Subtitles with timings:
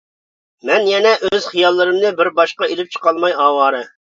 [0.69, 3.89] مەن يەنە ئۆز خىياللىرىمنى بىر باشقا ئېلىپ چىقالماي ئاۋارە.